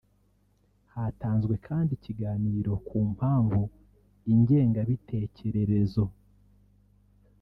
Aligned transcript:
Hatanzwe 0.93 1.53
kandi 1.67 1.91
ikiganiro 1.97 2.71
ku 2.87 2.97
mpamvu 3.13 3.61
ingengabitekererezo 4.31 6.05